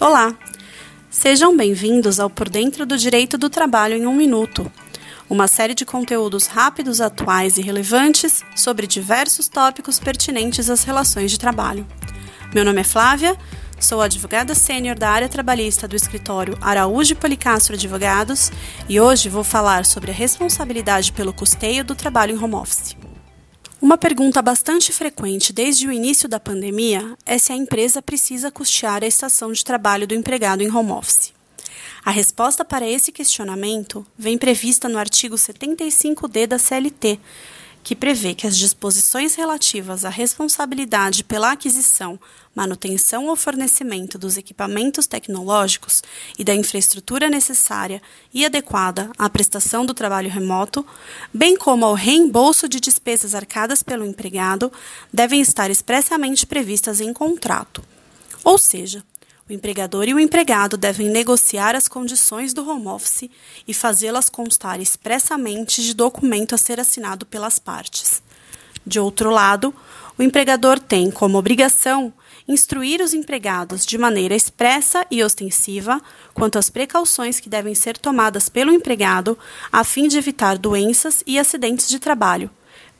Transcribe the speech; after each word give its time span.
Olá! 0.00 0.34
Sejam 1.10 1.54
bem-vindos 1.54 2.18
ao 2.18 2.30
Por 2.30 2.48
Dentro 2.48 2.86
do 2.86 2.96
Direito 2.96 3.36
do 3.36 3.50
Trabalho 3.50 3.94
em 3.94 4.06
um 4.06 4.14
Minuto, 4.14 4.72
uma 5.28 5.46
série 5.46 5.74
de 5.74 5.84
conteúdos 5.84 6.46
rápidos, 6.46 7.02
atuais 7.02 7.58
e 7.58 7.60
relevantes 7.60 8.42
sobre 8.56 8.86
diversos 8.86 9.46
tópicos 9.46 9.98
pertinentes 10.00 10.70
às 10.70 10.84
relações 10.84 11.30
de 11.30 11.38
trabalho. 11.38 11.86
Meu 12.54 12.64
nome 12.64 12.80
é 12.80 12.84
Flávia, 12.84 13.36
sou 13.78 14.00
advogada 14.00 14.54
sênior 14.54 14.98
da 14.98 15.10
área 15.10 15.28
trabalhista 15.28 15.86
do 15.86 15.94
escritório 15.94 16.56
Araújo 16.62 17.14
Policastro 17.14 17.74
Advogados 17.74 18.50
e 18.88 18.98
hoje 18.98 19.28
vou 19.28 19.44
falar 19.44 19.84
sobre 19.84 20.12
a 20.12 20.14
responsabilidade 20.14 21.12
pelo 21.12 21.34
custeio 21.34 21.84
do 21.84 21.94
trabalho 21.94 22.34
em 22.34 22.42
home 22.42 22.54
office. 22.54 22.96
Uma 23.90 23.98
pergunta 23.98 24.40
bastante 24.40 24.92
frequente 24.92 25.52
desde 25.52 25.88
o 25.88 25.90
início 25.90 26.28
da 26.28 26.38
pandemia 26.38 27.18
é 27.26 27.36
se 27.38 27.52
a 27.52 27.56
empresa 27.56 28.00
precisa 28.00 28.48
custear 28.48 29.02
a 29.02 29.06
estação 29.08 29.50
de 29.50 29.64
trabalho 29.64 30.06
do 30.06 30.14
empregado 30.14 30.62
em 30.62 30.70
home 30.70 30.92
office. 30.92 31.32
A 32.04 32.12
resposta 32.12 32.64
para 32.64 32.88
esse 32.88 33.10
questionamento 33.10 34.06
vem 34.16 34.38
prevista 34.38 34.88
no 34.88 34.96
artigo 34.96 35.34
75D 35.34 36.46
da 36.46 36.56
CLT, 36.56 37.18
que 37.82 37.96
prevê 37.96 38.34
que 38.34 38.46
as 38.46 38.56
disposições 38.56 39.34
relativas 39.34 40.04
à 40.04 40.08
responsabilidade 40.08 41.24
pela 41.24 41.52
aquisição, 41.52 42.18
manutenção 42.54 43.26
ou 43.26 43.36
fornecimento 43.36 44.18
dos 44.18 44.36
equipamentos 44.36 45.06
tecnológicos 45.06 46.02
e 46.38 46.44
da 46.44 46.54
infraestrutura 46.54 47.28
necessária 47.28 48.02
e 48.32 48.44
adequada 48.44 49.10
à 49.16 49.28
prestação 49.30 49.86
do 49.86 49.94
trabalho 49.94 50.30
remoto, 50.30 50.84
bem 51.32 51.56
como 51.56 51.84
ao 51.84 51.94
reembolso 51.94 52.68
de 52.68 52.80
despesas 52.80 53.34
arcadas 53.34 53.82
pelo 53.82 54.04
empregado, 54.04 54.72
devem 55.12 55.40
estar 55.40 55.70
expressamente 55.70 56.46
previstas 56.46 57.00
em 57.00 57.12
contrato. 57.12 57.82
Ou 58.44 58.58
seja, 58.58 59.04
o 59.50 59.52
empregador 59.52 60.08
e 60.08 60.14
o 60.14 60.20
empregado 60.20 60.76
devem 60.76 61.10
negociar 61.10 61.74
as 61.74 61.88
condições 61.88 62.54
do 62.54 62.68
home 62.68 62.86
office 62.86 63.28
e 63.66 63.74
fazê-las 63.74 64.28
constar 64.28 64.80
expressamente 64.80 65.82
de 65.82 65.92
documento 65.92 66.54
a 66.54 66.58
ser 66.58 66.78
assinado 66.78 67.26
pelas 67.26 67.58
partes. 67.58 68.22
De 68.86 69.00
outro 69.00 69.28
lado, 69.28 69.74
o 70.16 70.22
empregador 70.22 70.78
tem 70.78 71.10
como 71.10 71.36
obrigação 71.36 72.12
instruir 72.46 73.00
os 73.00 73.12
empregados 73.12 73.84
de 73.84 73.98
maneira 73.98 74.36
expressa 74.36 75.04
e 75.10 75.22
ostensiva 75.22 76.00
quanto 76.32 76.58
às 76.58 76.70
precauções 76.70 77.40
que 77.40 77.48
devem 77.48 77.74
ser 77.74 77.98
tomadas 77.98 78.48
pelo 78.48 78.72
empregado 78.72 79.36
a 79.72 79.82
fim 79.82 80.06
de 80.06 80.16
evitar 80.16 80.56
doenças 80.56 81.24
e 81.26 81.38
acidentes 81.38 81.88
de 81.88 81.98
trabalho, 81.98 82.50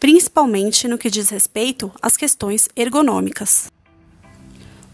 principalmente 0.00 0.88
no 0.88 0.96
que 0.96 1.10
diz 1.10 1.28
respeito 1.28 1.92
às 2.00 2.16
questões 2.16 2.68
ergonômicas. 2.74 3.70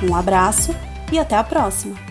Um 0.07 0.13
abraço 0.15 0.75
e 1.11 1.17
até 1.17 1.35
a 1.35 1.43
próxima! 1.43 2.08